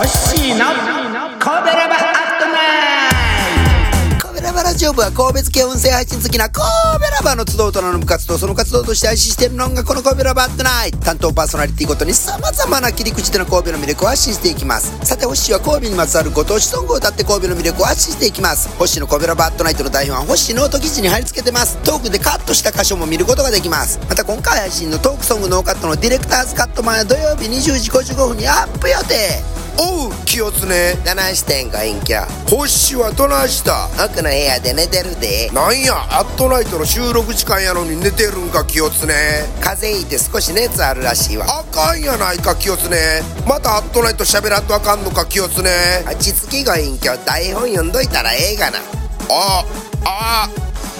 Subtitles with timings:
[0.00, 0.08] のコ
[1.62, 6.62] ベラバ at night コベラバラジオ部は神戸好き音声配信好きなコ
[6.98, 14.96] ベラバの集う大人の部活とその活動として配信しているのがこのコベラバ at night 担当パーソナリティごとに様々な切り口での神戸の魅力を発信していきます。
[15.04, 18.70] さて星は神戸にまつわるご当地ソングを歌って神戸の魅力を発信していきます。
[18.78, 21.76] 星のコベラバ at night の台本は星ノート記事に貼り付けてます。
[21.84, 24.00] トークでカットした箇所も見ることができます。
[24.08, 29.59] また今回配信のトークソングノーカットのディレクターズカット版は土曜日20時55分にアップ予定。
[29.82, 30.92] おう清津ね。
[31.06, 32.14] どないしてんご隠居
[32.50, 33.88] ホッシーはどないした？
[34.04, 35.48] 奥の部屋で寝てるで。
[35.54, 35.94] なんや？
[36.20, 39.14] アットナイトの収録時間やのに寝てるんか清津ね。
[39.62, 41.46] 風邪ひいて少し熱あるらしいわ。
[41.48, 43.22] あかんやないか清津ね。
[43.48, 46.04] またアットナイト喋らんとあかんのか清津ね。
[46.04, 48.78] 落ち着きご隠居台本読んどいたらええがな。
[49.30, 49.64] あ
[50.04, 50.50] あ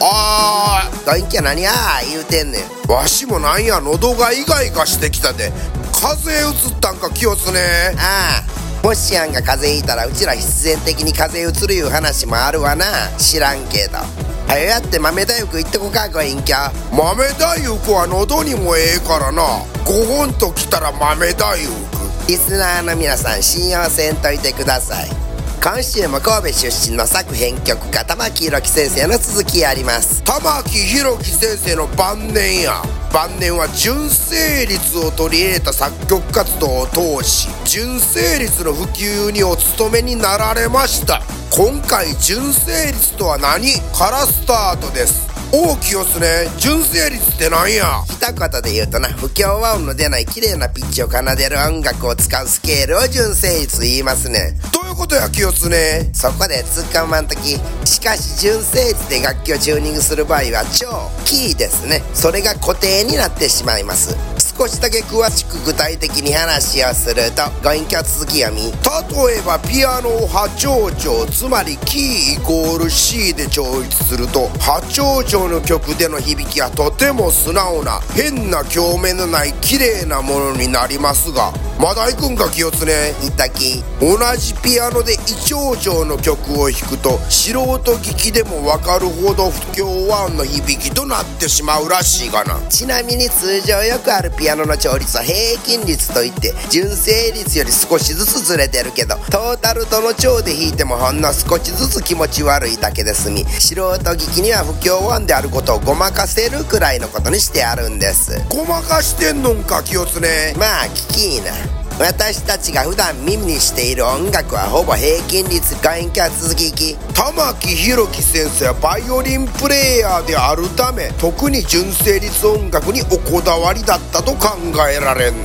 [0.00, 0.90] あ。
[1.04, 1.72] ご隠居何や
[2.08, 2.90] 言うてんねん。
[2.90, 5.52] わしもなんや喉がイガイガしてきたで。
[5.92, 7.60] 風邪うつったんか清津ね。
[7.98, 12.84] ああもしやんが風邪ひいたらうちら必然的に風邪うつるいう話もあるわな。
[13.18, 13.98] 知らんけど。
[13.98, 16.54] はやって豆大福行ってこかご隠居。
[16.90, 19.42] 豆大福は喉にもええからな。
[19.84, 22.26] ご本ときたら豆大福。
[22.26, 25.29] リスナーの皆さん信用せんといてください。
[25.62, 30.24] 今週も神戸出身の作編曲家玉木宏樹先生の続きやります。
[30.24, 32.82] 玉木宏樹先生の晩年や。
[33.12, 41.20] 晩年は純正率を取り入れた作曲活動を通し純正率の普及にお勤めになられました。
[41.50, 43.70] 今回純正率とは何？
[43.92, 45.28] からスタートです。
[45.52, 46.48] 大きよすね。
[46.58, 48.04] 純正律ってなんや？
[48.08, 54.54] 一言で言うとな不協和音の出ない綺麗なピッチを奏でる音楽を使うスケールを純正律言いますね。
[54.72, 56.10] どういうことや清津ね？
[56.12, 57.58] そこで突っ込まんとき。
[57.84, 60.86] しかし純正律で楽器をチューニングする場合は超
[61.24, 62.02] キーですね。
[62.14, 64.16] それが固定になってしまいます
[64.60, 72.02] 少しだけ詳しく具体的に話をするとご隠居続き読み例えばピアノを波長長つまりキー
[72.34, 83.14] イコール C で調律すると波長長の曲での響きはとても素直な変な共鳴のない綺麗なものになりますがまだ行くんか清津ね。
[83.26, 85.16] いたき同じピアノで異
[85.48, 92.60] 長調の曲を弾くと素人聞きでもわかるほど不協和音の響きとなってしまうらしいがな。
[92.68, 108.44] ちなみに通常よくあるピアノの調律は平均率といって純正率より少しずつずれてるけどトータルどの調で弾いてもほんの少しずつ気持ち悪いだけで済み素人聞きには不協和音であることをごまかせるくらいのことにしてあるんです。
[108.50, 110.52] ごまかしてんのんか清津ね。
[110.58, 111.69] まあ聞きいな
[112.00, 124.56] 私たちが普段耳にしている音楽はほぼ平均率が隠居は続き玉木宏樹先生はバイオリンプレイヤーであるため特に純正律音楽におこだわりだったと考
[124.88, 125.40] えられんね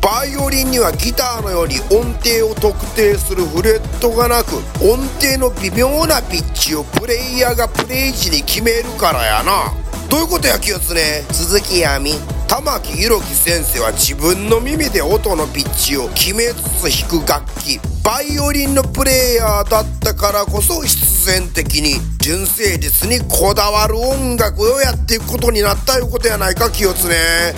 [0.00, 9.72] バイオリンにはギターのように音程を特定するフレットがなく音程の微妙なピッチをプレイヤーがプレイ時に決めるからやな。
[10.10, 11.22] どういうことや清津ね。
[11.30, 12.14] 続きやみ。
[12.52, 17.80] 玉木宏樹先生は自分の耳で音のピッチを決めつつ弾く楽器。
[18.04, 27.14] バイオリンのプレイヤーだったからこそ必然的に純正術にこだわる音楽をやっていくことになったいうことやないか清津ね。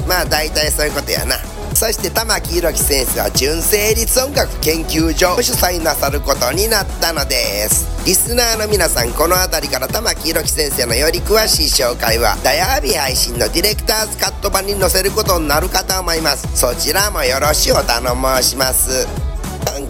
[0.07, 1.39] まあ大体そういうことやな。
[1.85, 7.87] そして玉木宏樹先生は純正律音楽研究所を主催なさることになったのです。
[8.07, 16.49] リスナーの皆さんこの辺りから玉木宏樹先生のより詳しい紹介は土曜日配信のディレクターズカット版に載せることになるかと思います。
[16.59, 18.01] そちらもよろしゅうお頼
[18.41, 19.24] 申します。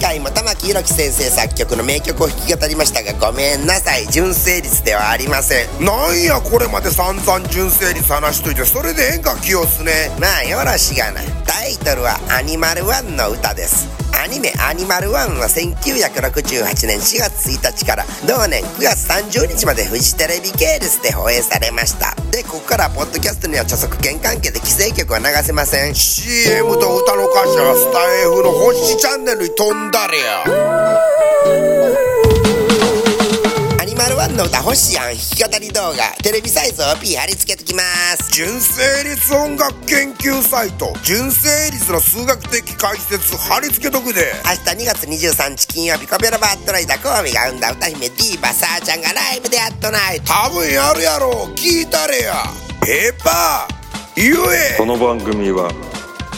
[0.04, 4.06] 回も玉木宏樹先生作曲の名曲を弾き語りましたがごめんなさい。
[4.08, 5.82] 純正律ではありません。
[5.82, 10.10] なんやこれまで散々純正律話しといてそれでええんか清津ね。
[10.20, 13.88] まあよろしがなタイトルはアニマルワンの歌です
[14.22, 22.14] アニメ「アニマルワンは1968年4月1日から同年9月30日までフジテレビ系列で放映されました。
[22.30, 25.94] でここからポッドキャストには著作権関係で規制曲は流せません。
[25.94, 30.44] CM と歌の歌詞はスタイフの星チャンネルに飛んだりや
[34.34, 37.82] ンの歌星やん弾き語り動画テレビサイズを P 貼り付けてきま
[38.18, 38.32] す。
[38.32, 44.32] 純正律音楽研究サイト純正律の数学的解説貼り付けとくで。
[44.44, 52.34] 明日2月23日金曜日コベラバットライターコアミが生んだ歌姫ディーバサーちゃんがライブでアットナイト多分やるやろ聞いたれや。
[52.84, 53.74] ペーパー。
[54.16, 54.76] 言え。
[54.76, 55.70] この番組は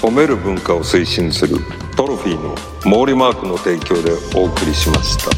[0.03, 1.57] 褒める文化を推進する
[1.97, 5.31] トロフィーの毛利マークの提供でお送りしました。